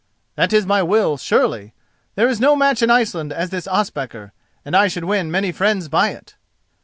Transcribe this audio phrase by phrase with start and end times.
[0.33, 1.75] "That is my will, surely.
[2.15, 4.31] There is no match in Iceland as this Ospakar,
[4.65, 6.37] and I should win many friends by it."